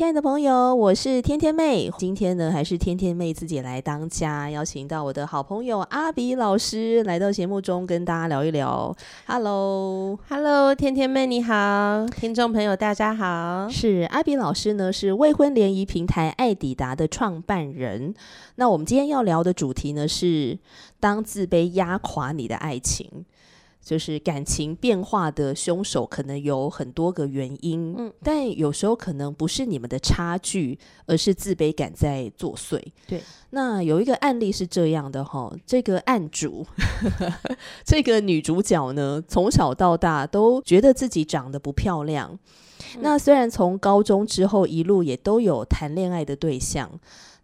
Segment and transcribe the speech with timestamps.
[0.00, 1.90] 亲爱的朋友，我是天天妹。
[1.98, 8.96] 今天呢，还是天天妹自己来当家，邀请到我的好朋友阿比老师来到节目中跟大家聊一聊。
[9.26, 13.68] Hello，Hello，天天妹你好，听众朋友大家好。
[13.68, 18.14] 是阿比老师呢，是未婚联谊平台爱抵达的创办人。
[18.54, 20.58] 那我们今天要聊的主题呢，是
[20.98, 23.26] 当自卑压垮你的爱情。
[23.82, 32.80] 就是感情变化的凶手可能有很多个原因，嗯，但有时候可能不是你们的差距，而是自卑感在作祟。
[33.06, 36.66] 对，那有一个案例是这样的哈，这个案主，
[37.84, 42.38] 这个女主角呢，从小到大都觉得自己长得不漂亮。
[42.94, 46.90] 嗯，那虽然从高中之后一路也都有谈恋爱的对象。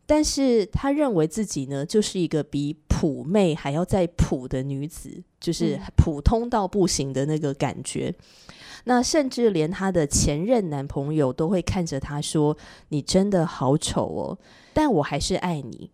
[0.07, 8.15] 但是她认为自己呢，就是一个比普妹还要再普的女子，就是普通到不行的那个感觉。
[8.49, 8.55] 嗯、
[8.85, 12.57] 那甚至连她的前任男朋友都会看着她说
[12.89, 14.39] ：“你真的好丑哦，
[14.73, 15.91] 但我还是爱你。”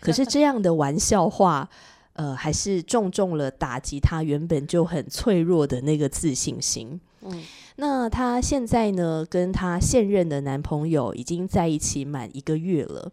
[0.00, 1.68] 可是这样的玩笑话，
[2.12, 7.00] 呃，还是重重了打击她原本就很脆弱的那个自信心。
[7.22, 7.42] 嗯。
[7.76, 13.10] 那她现在呢，跟她现任的男朋友已经在一起满一个月了。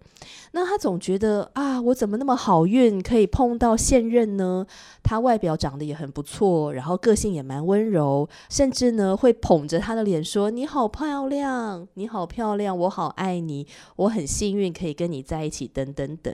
[0.52, 4.66] 那她总觉得啊，我怎么那么好运，可以碰到现任呢？
[5.04, 13.68] 他外表长得也很不错，然后个性也蛮温柔，甚至呢会捧着她的脸说：“你好漂亮，你好漂亮，我好爱你，
[13.98, 16.34] 我很幸运可以跟你在一起。”等等等。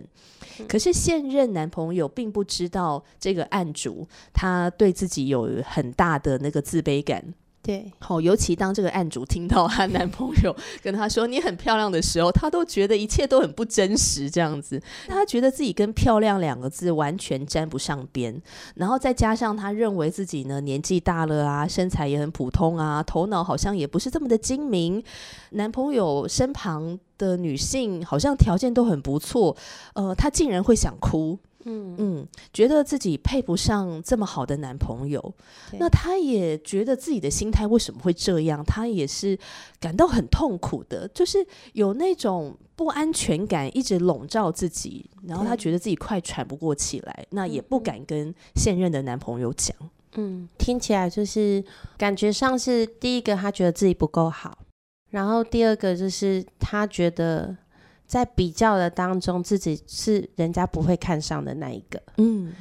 [0.68, 7.34] 可是现任男朋友并不知道这个案主，他对自己有很大的那个自卑感。
[7.62, 18.42] 对，好，尤其当这个案主听到她男朋友跟她说“你很漂亮”的时候，她都觉得一切都很不真实，这样子，她觉得自己跟“漂亮”两个字完全沾不上边，
[18.76, 25.04] 然后再加上她认为自己呢年纪大了啊，身材也很普通啊，头脑好像也不是这么的精明，
[25.52, 29.56] 男朋友身旁的女性好像条件都很不错，
[29.94, 31.38] 呃，她竟然会想哭。
[31.70, 35.34] 嗯嗯，觉得自己配不上这么好的男朋友，
[35.74, 38.66] 那她也觉得自己的心态为什么会这样？
[38.66, 39.38] 她也是
[39.80, 49.76] 感到很痛苦的，就是有那种不安全感一直笼罩自己，然后她觉得自己快喘不过气来，那也不敢跟现任的男朋友讲。
[50.16, 51.64] 嗯，听起来就是
[51.98, 54.58] 感觉上是第一个，她觉得自己不够好，
[55.12, 57.56] 然后第二个就是她觉得。
[58.10, 62.52] 在比较的当中，自己是人家不会看上的那一个，嗯，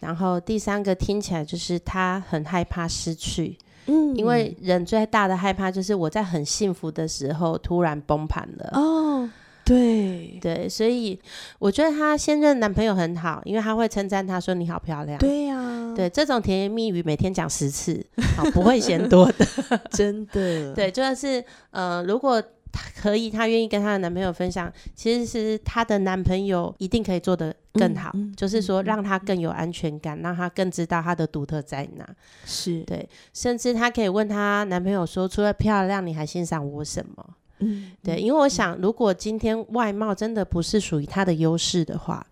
[0.00, 9.30] 然后第三个听起来就是他很害怕失去，嗯，因为人最大的害怕就是我在很幸福的时候突然崩盘了，哦，
[9.64, 10.38] 对。
[10.42, 11.18] 对，所以
[11.58, 18.04] 我觉得她现任男朋友很好，因为他会称赞她说你好漂亮，对呀、啊，对，这种甜言蜜语每天讲十次，
[18.36, 19.46] 好，不会嫌多的，
[19.90, 22.42] 真的，对，就是呃，如果。
[23.00, 24.72] 可以，她愿意跟她的男朋友分享。
[24.94, 32.08] 其实是她的男朋友一定可以做得更好，嗯嗯、就是说让她更有安全感，嗯、让她更知道她的独特在哪。
[32.44, 37.24] 是对，甚至她可以问她男朋友说：“除了漂亮，你还欣赏我什么？”
[37.60, 42.24] 嗯，对，因为我想，如果今天外貌真的不是属于她的优势的话，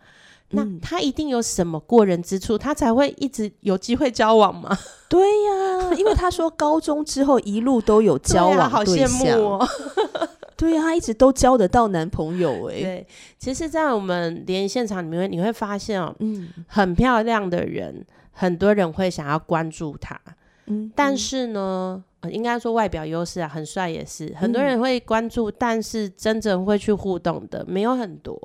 [0.51, 4.77] 那他一定有什么过人之处，他才会一直有机会交往嘛。
[5.09, 9.69] 对呀， 因为他说高中之后一路都有交往好羡慕哦。
[10.57, 12.81] 对呀，他一直都交得到男朋友哎。
[12.81, 13.07] 对，
[13.39, 20.19] 其实，在我们联谊现场里面，你会发现哦，嗯，很漂亮的人，很多人会想要关注他。
[20.66, 28.41] 嗯，但是呢，应该说外表优势啊，很帅也是，很多人会关注，但是真正会去互动的没有很多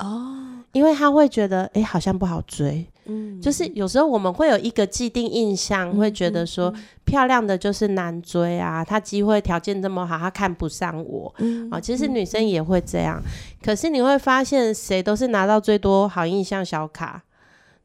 [0.00, 0.36] 哦，
[0.72, 2.86] 因为他会觉得，哎，好像不好追。
[3.06, 11.34] 嗯，就是有时候我们会有一个既定印象，嗯、会觉得说、嗯、漂亮的就是难追啊，他机会条件这么好，他看不上我。
[11.38, 13.30] 嗯，啊，其实女生也会这样，嗯、
[13.64, 17.22] 可是你会发现，谁都是拿到最多好印象小卡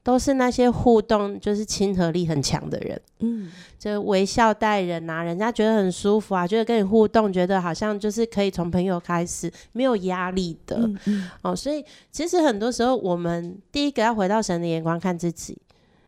[0.05, 11.29] 都是那些互动就是亲和力很强的人，嗯，就微笑待人啊，人家觉得很舒服啊，觉得跟你互动，觉得好像就是可以从朋友开始，没有压力的，嗯嗯。
[11.41, 15.57] 哦，所以其实很多时候我们第一个要回到神的眼光看自己，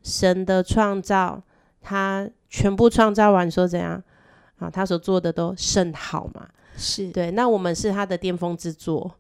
[0.04, 1.42] 神的创造，
[1.82, 4.04] 他全部创造完说怎样？
[4.60, 4.70] 啊？
[4.70, 6.48] 他所做的都甚好嘛，
[6.78, 7.10] 是。
[7.10, 9.12] 对，那我们是他的巅峰之作。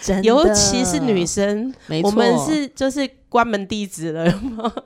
[0.00, 0.22] 真的。
[0.22, 4.32] 尤其是女生，没错，我们是就是关门弟子了，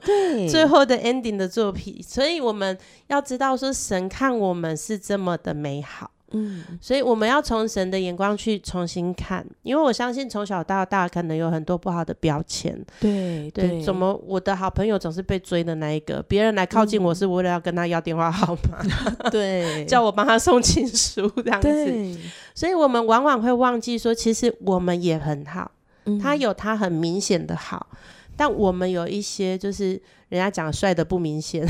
[0.03, 2.77] 对，最后的 ending 的作品，所以我们
[3.07, 6.11] 要知道说，神看我们是这么的美好。
[6.31, 12.73] 嗯，所以我们要从神的眼光去重新看，因为我相信从小到大可能有很多不好的标签。
[12.99, 16.21] 对对，对，怎么我的好朋友总是被追的那一个？
[16.23, 18.79] 别人来靠近我是为了要跟他要电话号码，
[19.19, 22.19] 嗯、 对， 叫我帮他送情书这样子。
[22.53, 25.71] 所以我们往往会忘记说，其实我们也很好，
[26.05, 27.87] 嗯、他有他很明显的好，
[28.39, 30.01] 但我们有一些就是。
[30.29, 31.65] 人家讲帅的不明显，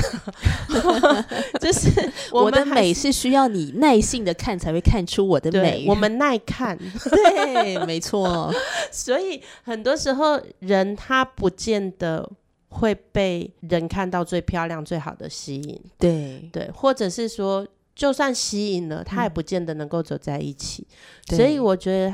[1.62, 1.90] 就是
[2.30, 5.86] 我，我的美是需要你耐性的看才会看出我的美。
[5.88, 6.78] 我们耐看，
[7.10, 8.54] 对，没错。
[8.92, 12.30] 所以很多时候人他不见得
[12.68, 15.82] 会被人看到最漂亮、最好的吸引。
[15.98, 20.86] 对对，或者是说，就算吸引了，他也不见得能够走在一起。
[21.32, 22.14] 嗯、所以我觉得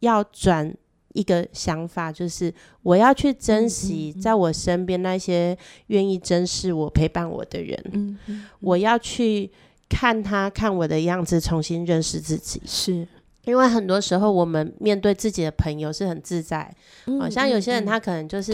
[0.00, 0.74] 要转。
[1.14, 2.52] 一个想法就是，
[2.82, 5.56] 我要去珍惜在我身边那些
[5.86, 7.82] 愿意珍视我、陪伴我的人。
[7.92, 9.50] 嗯嗯嗯、我要去
[9.88, 12.60] 看他看我的样子，重新认识自己。
[12.66, 13.08] 是
[13.44, 16.70] 因为很多时候我们面对自己的朋友是很自在，
[17.06, 18.52] 嗯哦、像有些人他可能就是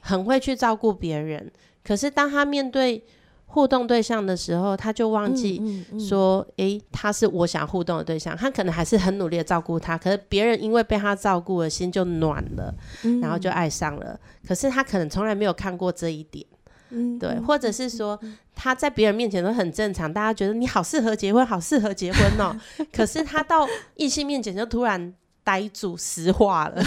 [0.00, 1.50] 很会去照顾别人，
[1.82, 3.02] 可是当他面对。
[3.52, 5.60] 互动对象的时候，他就忘记
[6.08, 14.18] 说：“诶、嗯嗯嗯欸，他是我想互动的对象。”他可能还是很努力的照顾他，可是别人因为被他照顾了，心就暖了，嗯、然后就爱上了。
[14.48, 16.46] 可是他可能从来没有看过这一点，
[16.88, 18.18] 嗯、对，或者是说
[18.54, 22.58] 他在别人面前都很正常，大家觉得你好适合结婚，好适合结婚哦。
[22.90, 25.12] 可是他到异性面前就突然。
[25.44, 26.82] 呆住，石化了，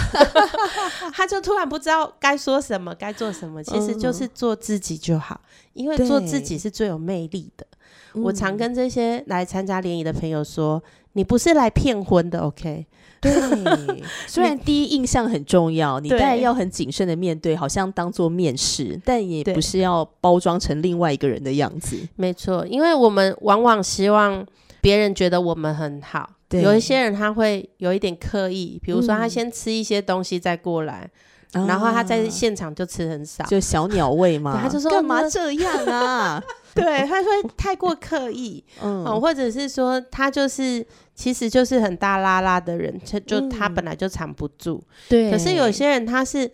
[1.14, 3.64] 他就突然不知道该说什么，该做什么。
[3.64, 5.42] 其实就是做自己就好，
[5.74, 7.66] 因为做自己是最有魅力的。
[8.14, 10.82] 我常跟这些来参加联谊的朋友说
[11.14, 12.86] ：“你不是来骗婚的，OK？”
[13.20, 13.32] 对，
[14.26, 21.98] 虽然第一印象很重要，你当然要很谨慎的面对，好像当做面试，但也不是要包装成另外一个人的样子。
[22.16, 24.46] 没错，因为我们往往希望
[24.80, 26.30] 别人觉得我们很好。
[26.52, 31.10] 有一些人他会有一点刻意，比如说他先吃一些东西再过来，
[31.54, 34.60] 嗯、然后他在现场就吃很少，就小鸟胃嘛。
[34.62, 36.44] 他就说干嘛这样啊？
[36.76, 44.84] 对，他会太过刻意，嗯、哦，或者是说他就是其实就是很大拉拉的人，就就他本来就藏不住。
[45.08, 46.52] 对、嗯，可是有些人他是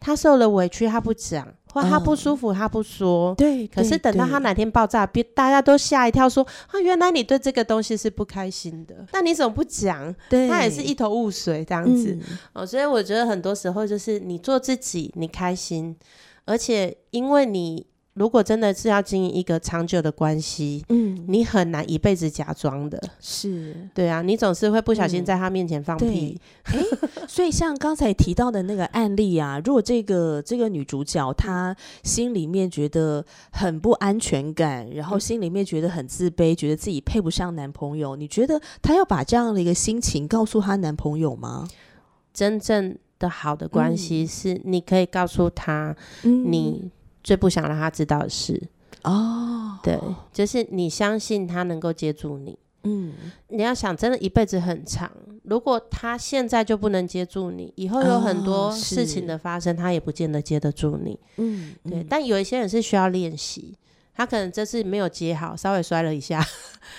[0.00, 1.46] 他受了委屈他不讲。
[1.72, 3.32] 或他不舒服，他不说。
[3.36, 3.64] 对。
[3.68, 9.06] 可是等到他哪天爆炸，别大家都吓一跳，说啊，原来你对这个东西是不开心的。
[9.12, 10.12] 那你怎么不讲？
[10.28, 10.48] 对。
[10.48, 12.18] 他也是一头雾水这样子。
[12.54, 15.96] 哦，所以我觉得很多时候就是你做自己，你开心，
[16.44, 17.86] 而且因为你。
[18.14, 23.88] 如果真的是要经营一个长久的关系，嗯，你很难一辈子假装的，是。
[23.94, 26.38] 对啊，你总是会不小心在他面前放屁。
[26.64, 41.66] 哎、嗯欸，所以像刚才提到的那个案例啊， 如果这个这个女主角她心里面觉得很不安全感，然后心里面觉得很自卑，觉得自己配不上男朋友，你觉得她要把这样的一个心情告诉她男朋友吗？
[42.34, 46.90] 真正的好的关系是，你可以告诉他，你、嗯。
[47.22, 48.60] 最不想让他知道的事
[49.02, 49.98] 哦，对，
[50.32, 52.58] 就是你相信他能够接住你。
[52.82, 53.12] 嗯，
[53.48, 55.10] 你要想，真的，一辈子很长。
[55.42, 61.18] 如果他现在就不能接住你，以后有很多事情的发生，他也不见得接得住你。
[61.36, 62.04] 嗯，对。
[62.08, 63.74] 但有一些人是需要练习，
[64.14, 66.42] 他可能这次没有接好，稍微摔了一下，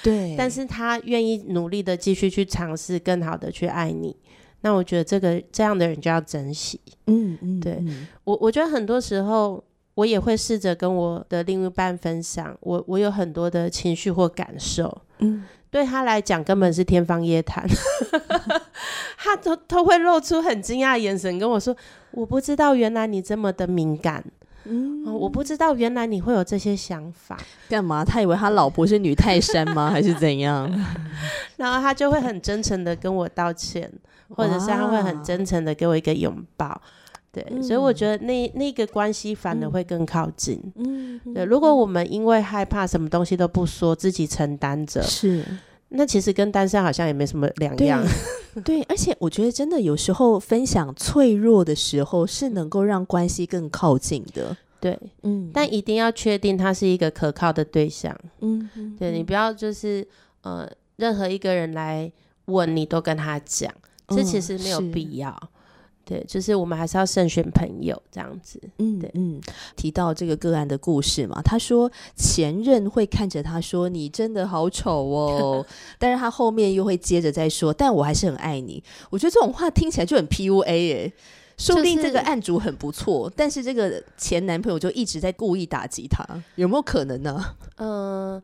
[0.03, 0.33] 对。
[0.37, 4.15] 但是他愿意努力的继续去尝试，更好的去爱你。
[4.61, 6.79] 那我觉得这个这样的人就要珍惜。
[7.07, 7.83] 嗯嗯，对
[8.23, 9.63] 我，我觉得很多时候。
[10.01, 17.63] 我也会试着跟我的另一半分享，我我有很多的情绪或感受，嗯，对他来讲根本是天方夜谭，
[19.15, 21.75] 他都都会露出很惊讶的眼神跟我说
[22.09, 24.23] ：“我不知道原来你这么的敏感，
[24.63, 27.37] 嗯，我不知道原来你会有这些想法，
[27.69, 28.03] 干嘛？
[28.03, 29.91] 他以为他老婆是女泰山吗？
[29.91, 30.67] 还是怎样？”
[31.57, 33.91] 然后他就会很真诚的跟我道歉，
[34.29, 36.81] 或者是他会很真诚的给我一个拥抱。
[37.31, 40.61] 对，嗯、所以我觉得那那个关系反而会更靠近。
[40.75, 45.45] 嗯，对，如果我们因为害怕什么东西都不说，自己承担着，是，
[45.89, 48.03] 那其实跟单身好像也没什么两样。
[48.65, 54.57] 对，而且我觉得真的有时候分享脆弱的时候是能够让关系更靠近的。
[54.81, 58.13] 对，嗯，但一定要确定他是一个可靠的对象。
[58.41, 58.69] 嗯，
[58.99, 60.05] 对，你不要就是
[60.41, 62.11] 呃，任何一个人来
[62.45, 63.73] 问你都跟他讲，
[64.09, 65.29] 这其实没有必要。
[65.41, 65.47] 嗯
[66.03, 68.59] 对，就是我们还是要慎选朋友这样子。
[68.79, 69.39] 嗯，对，嗯，
[69.75, 75.65] 提到这个个案的故事嘛，他说前任会看着他说：“你真的好丑哦。
[75.99, 81.13] ”但是他后面又会接着再说：“但我还是很爱你。”我觉得这种话听起来就很 PUA 哎，
[81.57, 87.55] 说不定这个案主很不错，就是、但是这个前男朋友就一直在故意打击他，有没有可能呢？
[87.77, 88.43] 嗯、 呃。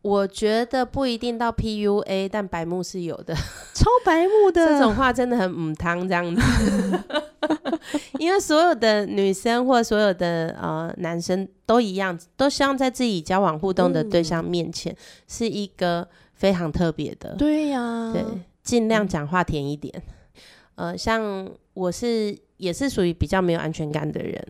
[0.00, 3.34] 我觉得不一定到 PUA，但白目是有的，
[3.74, 6.42] 超白目的这种话真的很母汤这样子。
[8.18, 14.94] 因为所有的女生或所有的呃男生都一样，都希望在自己交往互动的对象面前
[15.26, 17.34] 是一个非常特别的。
[17.36, 18.24] 对呀，对，
[18.62, 20.02] 尽量讲话甜一点。
[20.76, 24.46] 呃，像我是也是属于比较没有安全感的人，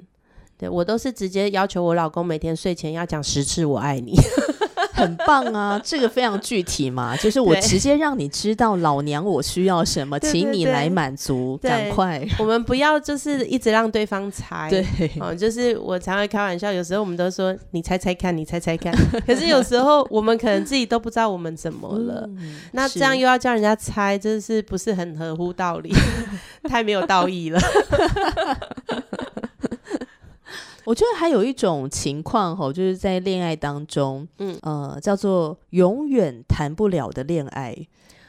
[0.59, 4.15] 对，我都是直接要求我老公每天睡前要讲十次我爱你。
[4.99, 12.27] 很棒啊，这个非常具体嘛， 就是我直接让你知道老娘我需要什么，请你来满足，赶快。
[12.39, 14.85] 我们不要就是一直让对方猜，对，
[15.21, 18.93] 哦，就是我常会开玩笑，有时候我们都说你猜猜看，你猜猜看，
[19.27, 25.93] 可是有时候我们可能自己都不知道我们怎么了，嗯、那这样又要叫人家猜，真是不是很合乎道理，
[26.69, 27.61] 太没有道义了。
[30.89, 34.59] 我觉得还有一种情况吼，就是在恋爱当中，嗯。
[34.63, 37.77] 呃，叫做永远谈不了的恋爱，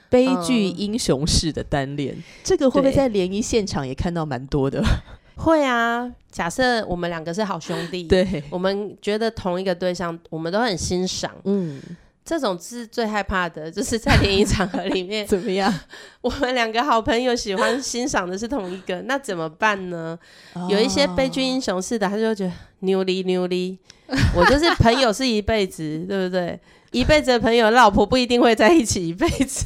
[0.10, 4.84] 悲剧英雄式的单恋，嗯、这个会不会在联谊现场也看到蛮多的？
[5.38, 11.82] 会啊，假设我们两个是好兄弟，对，我们觉得同一个对象，我们都很欣赏，嗯。
[12.30, 15.74] 这种是最害怕的，就是在联谊场合里面 怎么样？
[16.22, 20.16] 我们两个好朋友喜欢欣赏的是同一个，那怎么办呢？
[20.54, 23.80] 哦、有一些悲剧英雄式的，他就觉得牛哩牛哩，
[24.38, 26.60] 我就是朋友是一辈子，对不对？
[26.92, 29.66] 一辈子的朋友，老婆不一定会在一起一辈子。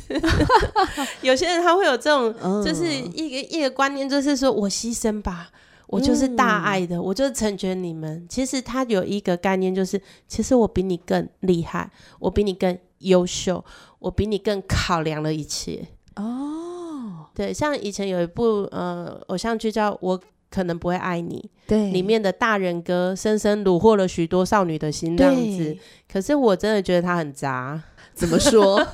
[1.21, 5.49] 有些人他会有这种，就是一个、嗯、一个观念，就是说我牺牲吧。
[5.93, 8.25] 我就是大爱的，嗯、我就是成全你们。
[8.27, 13.63] 其实他有一个概念，就是其实我比你更厉害，我比你更优秀，
[13.99, 15.87] 我比你更考量了一切。
[16.15, 20.19] 哦，对，像以前有一部呃偶像剧叫《我
[20.49, 25.77] 可能不会爱你》，对，里面的大人哥深深虏获了许多少女的心这样子。
[26.11, 27.81] 可是我真的觉得他很渣，
[28.13, 28.85] 怎么说？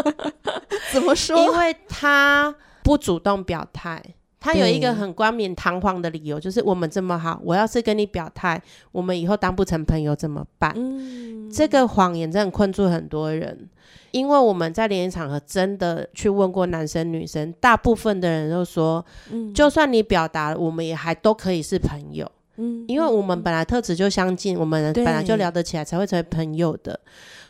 [0.92, 1.36] 怎么说？
[1.38, 4.02] 因为他不主动表态。
[4.48, 8.60] 他有一个很冠冕堂皇的理由，就是我们这么好，我要是跟你表态，
[8.92, 10.72] 我们以后当不成朋友怎么办？
[10.74, 13.68] 嗯，这个谎言真的困住很多人，
[14.10, 22.26] 因为我们在联谊场合真的去问过男生女生，大部分的人都说，嗯，就算你表达了，我们也还都可以是朋友，
[22.56, 26.98] 嗯，因为我们本来特质就相近，我们本来就聊得起来，才会成为朋友的，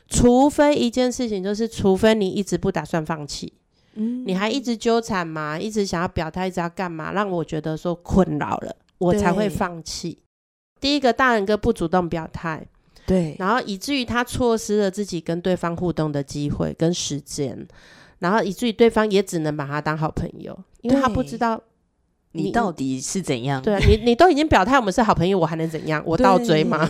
[0.08, 3.52] 除非一件事情，就是除非你一直不打算放弃。
[3.98, 5.58] 你还一直纠缠吗？
[5.58, 7.12] 一直想要表态，一直要干嘛？
[7.12, 10.18] 让我觉得说困扰了，我才会放弃。
[10.80, 12.64] 第一个大人哥不主动表态，
[13.06, 17.66] 对，然后以至于他错失了自己跟对方互动的机会跟时间，
[18.20, 21.60] 然后以至于对方也只能把他当好朋友，因为他不知道。
[22.32, 23.60] 你，到底是怎样？
[23.62, 26.02] 对啊，你你都已经表态我们是好朋友，我还能怎样？
[26.04, 26.88] 我倒追吗？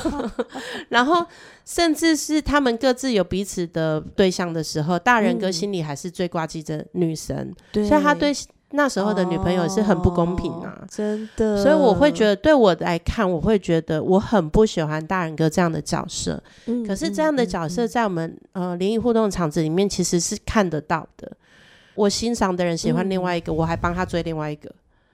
[0.90, 1.24] 然后
[1.64, 8.32] 甚至是他们各自有彼此的对象的时候，大人哥心里还是最挂记着女神，嗯、所以他对
[8.72, 11.60] 那时候的女朋友是很不公平啊，哦、真的。
[11.60, 16.40] 所以我会觉得，对我来看，我会觉得我很不喜欢大人哥这样的角色。
[16.66, 21.32] 嗯、可是这样的角色在我们、嗯、呃联谊互动场子里面其实是看得到的。
[22.00, 24.72] 我欣赏的人喜欢另外一个，嗯、我还帮他追另外一个，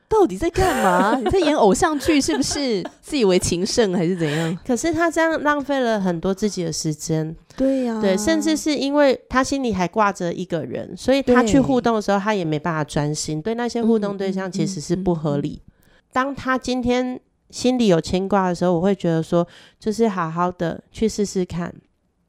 [0.08, 1.18] 到底在干嘛？
[1.18, 2.82] 你在演偶像剧是不是？
[3.02, 4.56] 自以为情圣还是怎样？
[4.64, 7.34] 可是他这样浪费了很多自己的时间。
[7.56, 13.42] 对呀、啊，对，甚至是因为他心里还挂着一个人，所以他去互动的时候，他也没办法专心。
[13.42, 15.48] 对那些互动对象，其实是不合理。
[15.48, 17.18] 嗯嗯嗯嗯、当他今天
[17.50, 19.44] 心里有牵挂的时候，我会觉得说，
[19.80, 21.74] 就是好好的去试试看。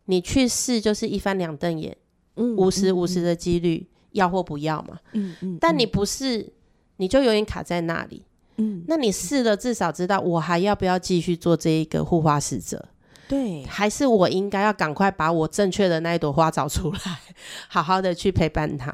[0.05, 1.95] 你去试，就是一翻两瞪眼，
[2.37, 3.85] 嗯，五十五十的几率。
[4.17, 4.99] 要或不要嘛？
[5.13, 6.51] 嗯嗯，嗯，但你不是，
[6.97, 8.23] 你就永远卡在那里。
[8.57, 12.83] 嗯，那你试了，至少知道我还要不要继续做这一个护花使者？
[13.29, 17.19] 对，还是我应该要赶快把我正确的那一朵花找出来，
[17.69, 18.91] 好好的去陪伴他。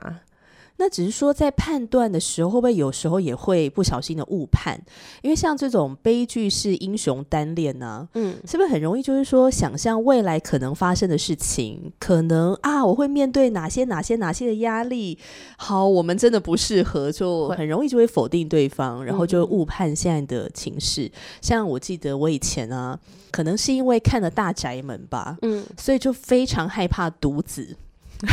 [0.78, 4.78] 那只是说，在判断的时候，会不会有时候也会不小心的误判？
[5.22, 15.18] 因为像这种悲剧式英雄单恋呢、啊，嗯，是不是很容易就是说，想象未来可能发生的事情，可能啊，我会面对哪些哪些哪些的压力？
[15.58, 21.06] 好，我们真的不适合，就很容易就会否定对方，然后就误判现在的情势。
[21.06, 23.00] 嗯、像我记得我以前啊，
[23.32, 27.78] 可能是因为看了《大宅门》吧，嗯，所以就非常害怕独子，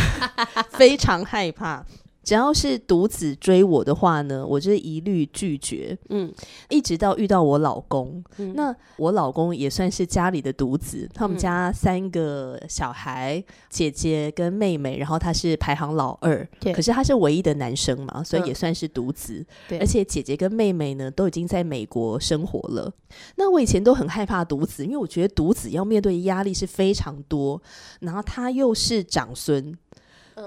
[0.72, 1.84] 非常害怕。
[2.22, 5.96] 只要是独子追我的话呢，我就一律拒绝。
[6.10, 6.32] 嗯，
[6.68, 19.44] 一直到遇到我老公，嗯、那我老公也算是家里的独子，他们家三个小孩，嗯、姐姐跟妹妹，然后他是排行老二，对可是他是唯一的男生嘛，所以也算是独子。
[19.70, 22.92] 嗯、而且姐姐跟妹妹呢，都已经在美国生活了。
[23.36, 27.60] 那我以前都很害怕独子，因为我觉得独子要面对压力是非常多，
[28.00, 29.76] 然后他又是长孙。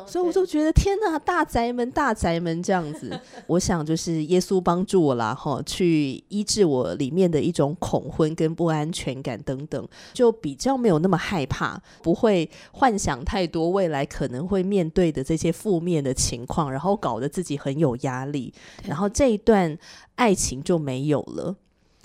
[0.08, 3.12] 所以我就觉得天哪，大宅门，大宅门这样子，
[3.48, 18.54] 我想就是耶稣帮助我啦，哈，去医治我里面的一种恐婚跟不安全感等等，就比较没有那么害怕，不会幻想太多未来可能会面对的这些负面的情况，然后搞得自己很有压力，
[18.86, 19.78] 然后这一段
[20.16, 21.56] 爱情就没有了。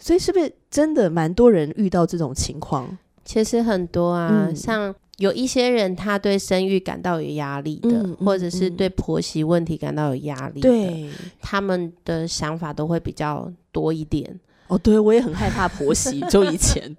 [0.00, 2.96] 所以是不是真的蛮多人遇到这种情况？
[3.24, 4.94] 其实很多啊，嗯、像。
[5.18, 11.08] 有一些人，他对生育感到有压力的，或者是对婆媳问题感到有压力的，对，
[11.40, 14.38] 他们的想法都会比较多一点。
[14.68, 16.20] 哦，对，我也很害怕婆媳。
[16.30, 16.96] 就以前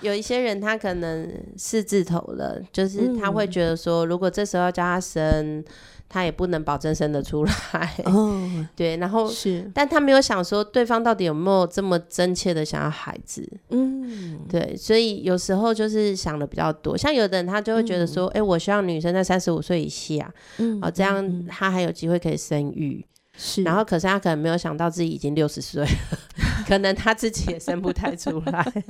[0.00, 5.64] 有一些人，他可能四字头了，就是他会觉得说，如果这时候叫他生。
[6.10, 8.40] 他也不能保证生得出来，哦，
[8.74, 18.40] 对，然后是，但他没有想说对方到底有没有这么真切的想要孩子，嗯，对，所以有时候就是想的比较多，像有的人他就会觉得说，哎、嗯。
[18.40, 23.04] 欸，我希望女生在三十五岁以下，嗯，哦，这样他还有机会可以生育，
[23.36, 26.18] 是，然后可是他可能没有想到自己已经六十岁了，
[26.66, 28.84] 可能他自己也生不太出来。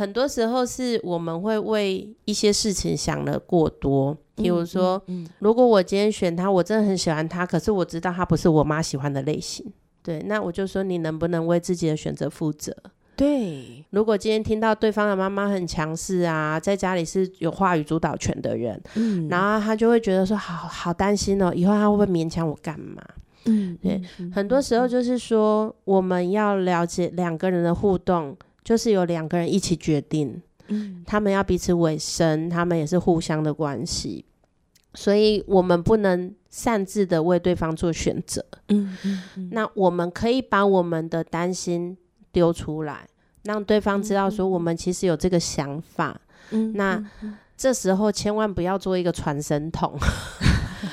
[0.00, 9.70] 很多时候是我们会为一些事情想了过多，比如说，嗯嗯嗯、如果我今天选他，我真的很喜欢他，可是我知道他不是我妈喜欢的类型，
[10.02, 12.74] 对，那我就说你能不能为自己的选择负责？
[13.14, 23.02] 对，如果今天听到对方的妈妈很强势啊，在家里是有话语主导权的人，嗯，然后他就会觉得说，好好担心哦，以后他会不会勉强我干嘛？
[23.44, 24.00] 嗯，对，
[24.32, 28.34] 很多时候就是说，我们要了解两个人的互动。
[28.62, 34.24] 就是有两个人一起决定，嗯，他们要彼此委身，他们也是互相的关系，
[34.94, 41.96] 所以我们不能擅自的为对方做选择，嗯，嗯，嗯，那我们可以把我们的担心
[42.32, 43.08] 丢出来，
[43.44, 47.02] 让对方知道说我们其实有这个想法，嗯，那
[47.56, 49.98] 这时候千万不要做一个传声筒。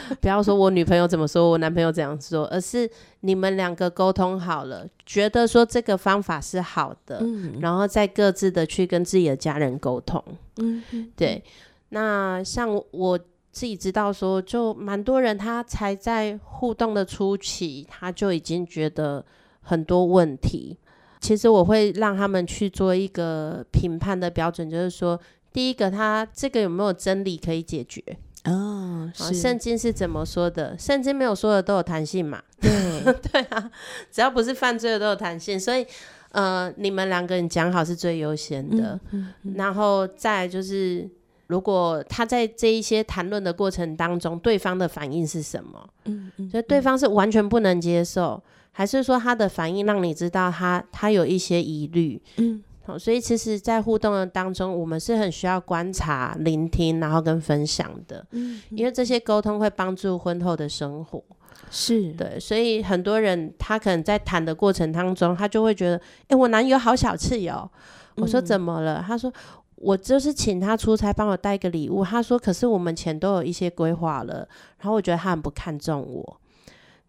[0.22, 2.90] 不要说我女朋友怎么说，我男朋友怎样说，而是
[3.22, 10.24] 你们两个沟通好了，觉得说这个方法是好的，嗯、然后再各自的去跟自己的家人沟通。
[10.58, 10.84] 嗯，
[11.16, 11.44] 对。
[11.90, 13.18] 那像我
[13.52, 19.24] 自己知道说，就蛮多人他才在互动的初期，他就已经觉得
[19.62, 20.78] 很多问题。
[21.20, 25.20] 其实我会让他们去做一个评判的标准，就是说，
[25.52, 28.04] 第一个，他这个有没有真理可以解决？
[28.48, 30.78] 哦，圣经是怎么说的？
[30.78, 32.42] 圣经没有说的都有弹性嘛？
[32.60, 32.72] 对
[33.32, 33.72] 对啊，
[34.12, 35.86] 只要不是犯罪的都有弹性，所以
[36.32, 39.00] 呃，你们两个人讲好是最优先的。
[39.12, 41.10] 嗯嗯嗯、然后再就是，
[41.48, 45.90] 如果他在这一些谈论的过程当中，对方的反应是什么？
[46.06, 52.22] 嗯嗯，所以对方是完全不能接受，还是说他的反应让你知道他他有一些疑虑？
[52.38, 52.64] 嗯。
[52.96, 58.24] 所以其实，在互动的当中，我们是很需要观察、聆听，然后跟分享的。
[58.34, 61.24] 嗯，因为这些沟通会帮助婚后的生活。
[61.72, 67.70] 是对，所以很多人他可能在谈的过程当中，他就会觉得，哎，我男友好小气哦。
[68.18, 69.04] 我说怎么了？
[69.06, 69.34] 他说
[69.76, 72.06] 我就是请他出差帮我带个礼物。
[72.06, 74.48] 他说，可是我们钱都有一些规划了，
[74.80, 76.40] 然后我觉得他很不看重我。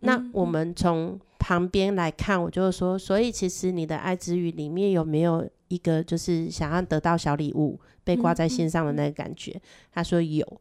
[0.01, 5.49] 那我们从旁边来看，我就说，所以其实你的爱之语里面有没有？
[5.69, 9.53] 一个就是想要得到小礼物，被挂在心上的那个感觉。
[9.53, 10.61] 嗯嗯、他说有，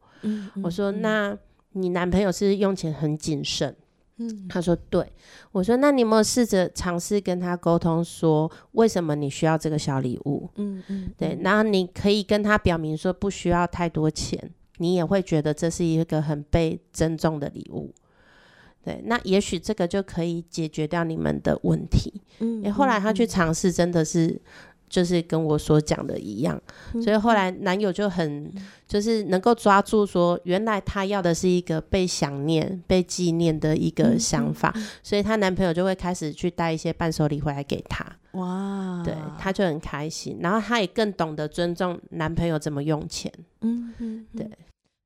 [0.62, 1.36] 我说那
[1.72, 3.74] 你男朋友是用钱很谨慎，
[4.16, 5.10] 嗯、他说对，
[5.52, 10.48] 我说那你有没有试着尝试跟他沟通，说为什么你需要这个小礼物？
[10.56, 17.94] 嗯嗯，对，然后你可以跟他表明说不需要太多钱，你也会觉得这是一个很被珍重的礼物。
[18.84, 22.20] 对，那也许这个就可以解决掉你们的问题。
[22.38, 24.40] 嗯，后来他去尝试，真的是。
[24.88, 26.60] 就是跟我所讲的一样，
[27.02, 28.52] 所以后来男友就很
[28.86, 38.04] 就是能够抓住说，原来他要的是一个被想念、被纪念的一个想法，所以她男朋友就会开始去带一些伴手礼回来给她。
[38.32, 43.32] 哇，对，她就很开心，然后她也更懂得尊重男朋友怎么用钱。
[43.60, 44.48] 嗯嗯，对。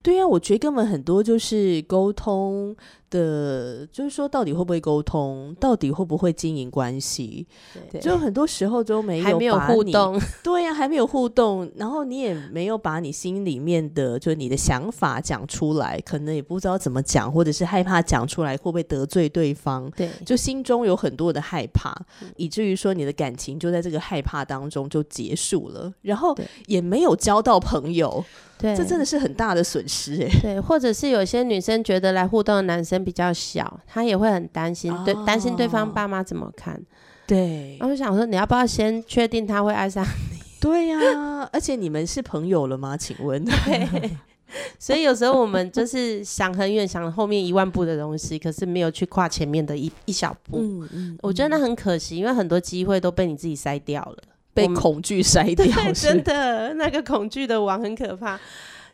[0.05, 2.75] 对呀、啊，我觉得根本很多就是沟通
[3.12, 7.46] 的，就是说到底会不会沟通，到底会不会经营关系，
[7.90, 10.18] 对，就很多时候都没有，还没有互动。
[10.42, 21.94] 对呀、啊，还没有互动，然后你也没有把你心里面的，就是你的想法讲出来，可能也不知道怎么讲，或者是害怕讲出来会不会得罪对方，对，就心中有很多的害怕，
[22.37, 26.35] 以至于说你的感情就在这个害怕当中就结束了，然后
[26.66, 28.25] 也没有交到朋友。
[28.59, 30.29] 对，这真的是很大的损失哎。
[30.40, 36.81] 对，或者是有些女生觉得来互动的男生比较小，他也会很担心，哦、对，担心对方爸妈怎么看。
[37.27, 40.38] 对，然后我想说，你要不要先确定他会爱上你？
[40.61, 42.97] 对呀、啊，而且你们是朋友了吗？
[42.97, 43.45] 请问。
[43.45, 44.11] 对，
[44.79, 50.59] 所以有时候我们就是想很远，想后面一万步的东西，可是没有去跨前面的一一小步。
[50.59, 54.19] 嗯嗯，我觉得那很可惜，因为很多机会都被你自己筛掉了。
[54.55, 58.38] 被恐惧筛掉，真的，那个恐惧的网很可怕。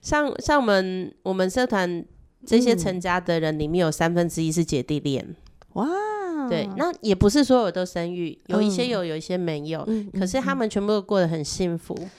[0.00, 2.04] 像像我们我们社团
[2.46, 5.34] 这些成家的人里面有三分之一是姐弟恋，
[5.74, 5.86] 哇，
[6.48, 11.94] 对，那也不是所有都生育，有一些有，有一些没有，嗯、可是他们全部都过得很幸福。
[11.98, 12.10] 嗯、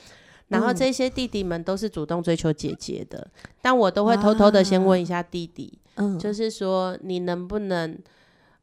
[0.49, 3.27] 然后这些弟弟们都是主动追求姐姐的，
[3.61, 7.97] 但我都会偷偷的先问一下弟弟，嗯，就是说你能不能，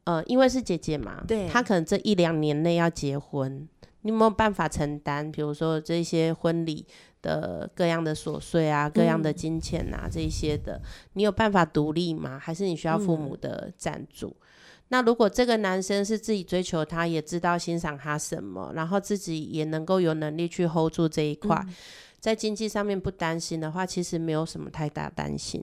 [0.03, 3.67] 呃，因为是姐姐嘛，对，他可能这一两年内要结婚。
[4.01, 5.29] 你有没有办法承担？
[5.31, 6.85] 比如说这些婚礼
[7.27, 10.81] 的各样的琐碎啊，各样的金钱啊，嗯、这些的，
[11.13, 12.39] 你有办法独立吗？
[12.39, 14.29] 还是你需要父母的赞助？
[14.29, 14.47] 嗯、
[14.87, 21.73] 那如果这个男生是自己追求他，也知道欣赏他什么，然后自己也能够有能力去 hold 住这一块，嗯、
[22.19, 25.61] 在经济上面不担心的话，其实没有什么太大担心。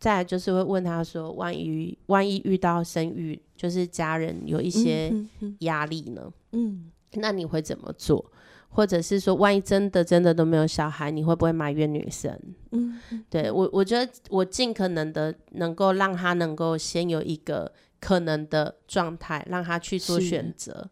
[0.00, 5.14] 再来就是会问他说：万一万一遇到生育，就是家人有一些
[5.60, 6.22] 压力呢？
[6.52, 6.60] 嗯。
[6.60, 8.24] 嗯嗯那你会怎么做？
[8.70, 12.32] 或者是说，万一真的真的都没有小孩，你会不会埋怨女生？
[12.70, 20.88] 嗯，对我，我觉得我尽可能的能够让他能够先有一个可能的状态，让他去做选择。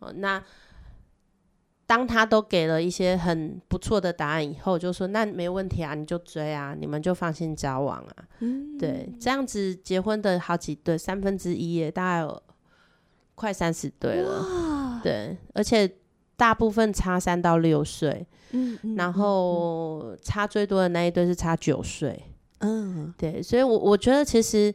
[0.00, 0.42] 哦，那
[1.86, 8.24] 当他都给了一些很不错的答案以后，就说那没问题啊，你就追啊，你们就放心交往啊。
[8.40, 12.42] 嗯，对，这样子结婚的好几对，三分之一耶，大概有
[13.34, 15.00] 快三十对了。
[15.02, 15.90] 对，而且
[16.42, 22.20] 大部分差三到六岁，嗯，嗯，然后差最多的那一对是差九岁，
[22.58, 24.74] 嗯，对，所以我，我我觉得其实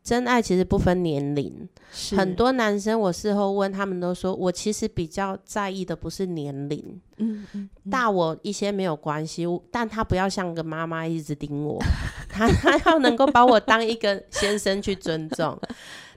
[0.00, 1.68] 真爱其实不分年龄，
[2.16, 11.82] 很多男生我事后问他们都说，我其实比较在意的不是年龄，嗯，嗯，嗯，大我一些没有关系，但他不要像个妈妈一直盯我，
[12.30, 15.58] 他他要能够把我当一个先生去尊重，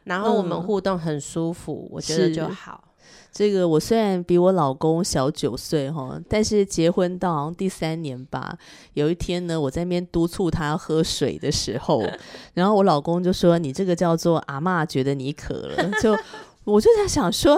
[0.04, 2.84] 然后我们互动很舒服，嗯，我觉得就好。
[3.32, 8.58] 这个我虽然比我老公小九岁哈，但是结婚到好像第三年吧。
[8.94, 12.04] 有一天呢，我在那边督促他喝水的时候，
[12.54, 16.18] 然后我老公就说：“你这个叫做阿妈觉得你渴了。”就
[16.66, 17.58] 我就在想说，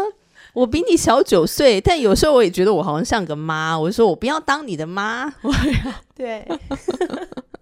[0.54, 3.78] 我比你小九岁，但有时候我也觉得我好像像个妈。
[3.78, 6.48] 我就说我不要当你的妈， 我要对。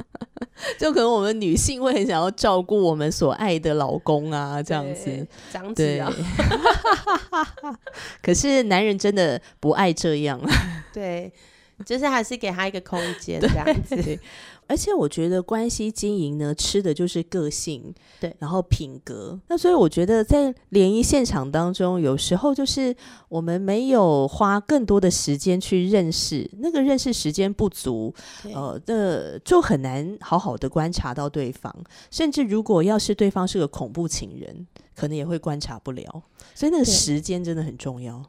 [0.79, 6.11] 就可能我们女性会很想要照顾我们所爱的老公啊，这样子，长子啊。
[8.21, 10.39] 可是男人真的不爱这样，
[10.93, 11.31] 对，
[11.85, 14.19] 就是还是给他一个空间这样子。
[14.67, 19.37] 而且我觉得关系经营呢，吃的就是个性，对，然后品格。
[19.49, 22.95] 那所以我觉得在联谊现场当中，有时候就是
[23.27, 28.13] 我们没有花更多的时间去认识，那个认识时间不足，
[28.53, 31.75] 呃，的就很难好好的观察到对方。
[32.09, 34.65] 甚至如果要是对方是个恐怖情人，
[34.95, 36.23] 可能也会观察不了。
[36.55, 38.23] 所以那个时间真的很重要。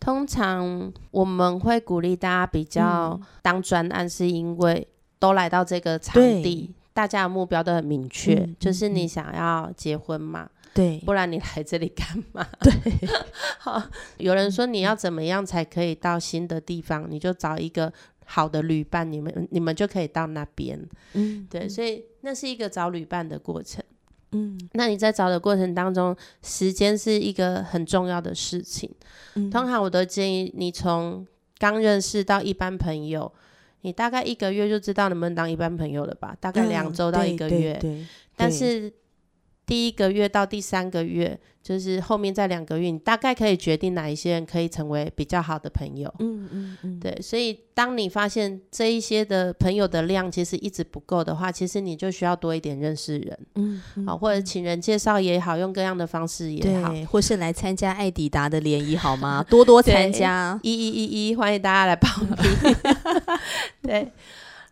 [0.00, 4.86] 通常我们会鼓励大家比较当专案，是因为。
[5.20, 10.48] 都来到这个场地，大家的目标都很明确，嗯、就是你想要结婚嘛？
[10.72, 12.46] 对，不然你来这里干嘛？
[12.62, 12.72] 对，
[13.58, 13.82] 好，
[14.18, 17.04] 有人说你要怎么样才可以到新的地方？
[17.10, 17.92] 你就找一个
[18.26, 20.80] 好的旅伴，你们你们就可以到那边。
[21.14, 23.82] 嗯，对，所以那是一个找旅伴的过程。
[24.32, 28.90] 嗯，那你在找的过程当中，时间是一个很重要的事情。
[29.34, 31.26] 嗯，通常我都建议你从
[31.58, 33.32] 刚认识到一般朋友。
[33.82, 36.36] 你大概一个月就知道能不能当一般朋友了吧？
[36.40, 37.74] 大概两周到一个月。
[37.74, 38.92] 嗯、对对对对，但是
[39.68, 46.12] 第一个月到第三个月，就是后面再两个月，你大概可以决定哪一些人可以成为比较好的朋友。
[46.20, 47.20] 嗯嗯嗯，对。
[47.20, 53.38] 所以当你发现这一些的朋友的量其实一直不够的话，其实你就需要多一点认识人。
[53.56, 59.44] 嗯，嗯，好，或者请人介绍也好，用各样的方式也好，或是来参加爱迪达的联谊好吗？
[59.50, 62.74] 多多 参加，一一一一，欢迎大家来报名。
[63.84, 64.10] 对。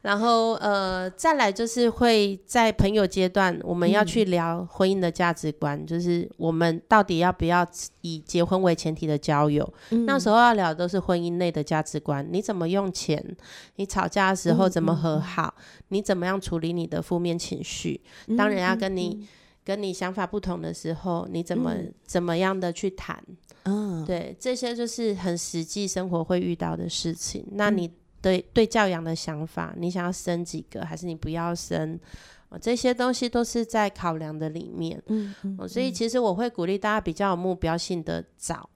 [0.07, 7.67] 然后，呃，再来就是会在朋友阶段，我们要去聊婚姻的价值观，嗯、就是我们到底要不要
[8.03, 9.69] 以结婚为前提的交友。
[9.91, 13.21] 嗯、那时候要聊的都是婚姻内的价值观，你怎么用钱？
[13.75, 15.53] 你吵架的时候怎么和好？
[15.89, 18.01] 你怎么样处理你的负面情绪？
[18.29, 19.29] 嗯、当人家跟你、嗯、
[19.65, 23.21] 跟你想法不同的时候，你怎么、嗯、怎么样的去谈？
[23.65, 27.45] 嗯，对，这些就是很实际生活会遇到的事情。
[27.51, 27.91] 那你。
[28.27, 31.97] 对对，教养的想法，你想要生几个，还是你不要生？
[32.49, 35.01] 哦，这些东西都是在考量的里面。
[35.07, 35.33] 嗯，
[35.69, 38.69] 所以其实我会鼓励大家比较有目标性的找，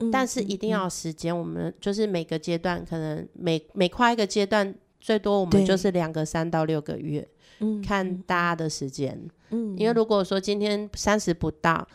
[0.00, 1.34] 嗯，但是一定要有时间。
[1.34, 7.26] 我们就是每个阶段，可能每每跨一个阶段，最多我们就是两个三到六个月，
[7.60, 9.18] 嗯，看大家的时间。
[9.48, 11.88] 嗯，因为如果说今天三十不到。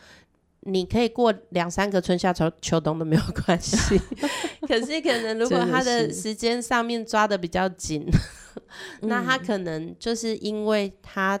[0.66, 3.96] 你可以过两三个春夏秋秋冬都没有关系，
[4.66, 8.04] 可是可能如果他的时间上面抓的比较紧，
[9.02, 11.40] 那他可能就是因为他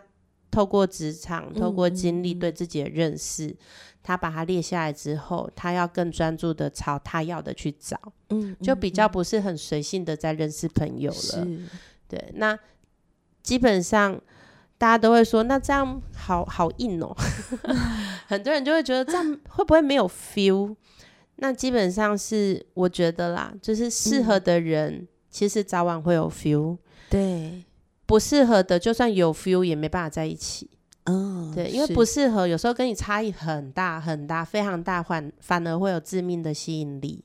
[0.50, 3.56] 透过职场、嗯、透过经历对自己的认识，嗯、
[4.02, 11.46] 他把它列下来之后，他要更专注的朝他要的去找，嗯，就比较不是很随性的在认识朋友了，
[12.08, 12.58] 对，那
[13.42, 14.20] 基本上。
[14.78, 17.14] 大家都会说，那这样好好硬哦，
[18.28, 20.76] 很多人就会觉得这样 会不会没有 feel？
[21.36, 26.78] 那基本上是我觉得啦，就是适合的人其实早晚会有 feel，
[27.10, 27.62] 对，
[28.06, 30.70] 不适合的就算有 feel 也没办法在一起，
[31.04, 37.22] 嗯，对，因为不适合有时候跟你差异很大很大，非常大，反反而会有致命的吸引力，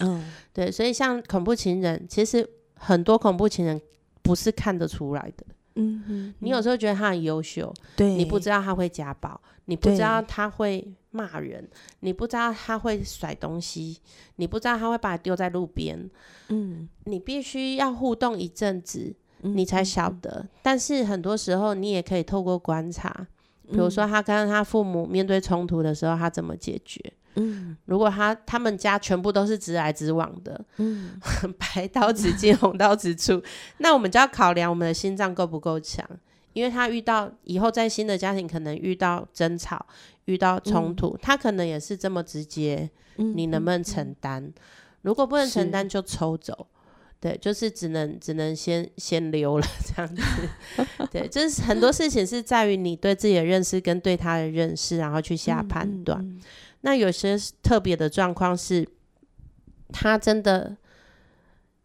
[0.00, 3.80] 嗯，对，所以像恐怖情人，其实很多恐怖情人
[4.22, 5.46] 不是看得出来的。
[5.76, 11.68] 嗯哼，你有时候觉得他很优秀，对，你不知道他会家暴，你不知道他会骂人，
[12.00, 13.98] 你不知道他会甩东西，
[14.36, 16.08] 你不知道他会把你丢在路边，
[16.48, 20.30] 嗯，你必须要互动一阵子，你才晓得。
[20.44, 23.26] 嗯、但是很多时候，你也可以透过观察，
[23.70, 27.00] 比如说他跟他父母面对冲突的时候，他怎么解决。
[27.36, 31.18] 嗯，如果他他们家全部都是直来直往的，嗯，
[31.58, 33.42] 白刀子进红刀子出，
[33.78, 36.08] 那我们就要考量我们的心脏够不够强，
[36.52, 39.84] 因为他遇到以后在新的家庭可能遇到争吵、
[40.26, 44.42] 遇到冲突，嗯、他可能也是这么直接，嗯、你能不能承担？
[44.42, 44.54] 嗯、
[45.02, 46.68] 如果不能承担，就抽走，
[47.20, 50.22] 对，就是只能只能先先溜了这样子，
[51.10, 56.20] 对，就是很多事情是在于你对自己的认识跟对他的认识，然后去下判断。
[56.22, 56.40] 嗯嗯嗯
[56.84, 58.86] 那有些特别的状况是，
[59.90, 60.76] 他真的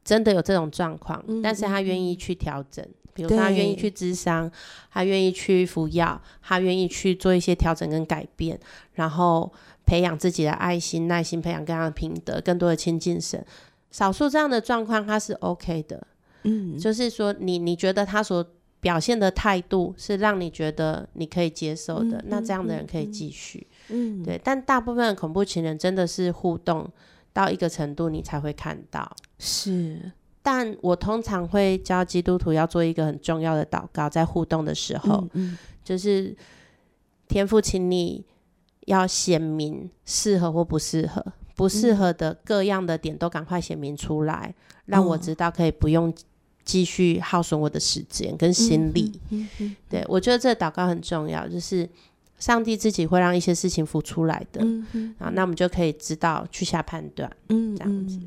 [0.03, 4.55] 真的有这种状况，嗯、但是他愿意去调整，嗯、比如说他愿意去咨商，对
[4.91, 8.59] 他愿意去服药，他愿意去做一些调整跟改变，
[8.95, 9.49] 然后
[9.85, 13.45] 培养自己的爱心、耐心，培养更加的品德，更多的亲近神。
[13.91, 16.05] 少数这样的状况，他是 OK 的，
[16.43, 18.45] 嗯，就是说你你觉得他所
[18.82, 23.68] 表现的态度是让你觉得你可以接受的，嗯、那这样的人可以继续。
[23.89, 24.24] 嗯。
[24.24, 26.89] 对，但大部分的恐怖情人真的是互动
[27.34, 29.15] 到一个程度，你才会看到。
[29.38, 30.12] 是，
[30.42, 36.36] 但我通常会教基督徒要做一个很重要的祷告，在互动的时候，嗯嗯、就是
[37.28, 38.26] 天父，请你
[38.86, 41.24] 要显明适合或不适合，
[41.56, 46.13] 不适合的各样的点都赶快显明出来，嗯、让我知道可以不用
[46.63, 49.19] 继续耗损我的时间跟心力。
[49.30, 51.89] 嗯嗯嗯、对，我觉得这个祷告很重要，就是。
[52.39, 54.62] 上帝自己会让一些事情浮出来的，
[55.19, 58.19] 啊，那我们就可以知道去下判断，嗯，这样子。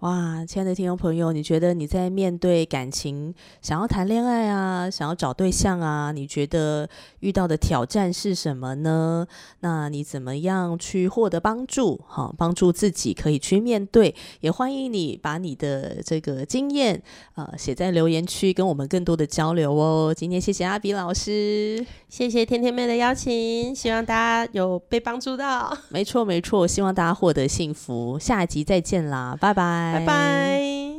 [0.00, 6.88] 哇，亲爱的听众朋友，你觉得你在面对感情，想要谈恋爱啊，想要找对象啊，你觉得
[7.20, 9.24] 遇到的挑战是什么呢？
[9.60, 12.00] 那你怎么样去获得帮助？
[12.08, 14.12] 好，帮助自己可以去面对。
[14.40, 17.00] 也欢迎你把你的这个经验
[17.36, 20.12] 呃写在留言区，跟我们更多的交流哦。
[20.12, 23.30] 今天谢谢阿比老师，谢谢天天妹的邀请，
[23.74, 25.76] 希望大家有被帮助到。
[25.88, 28.18] 没错没错，希望大家获得幸福。
[28.18, 29.94] 下一集再见啦，拜拜。
[29.98, 30.91] 拜拜。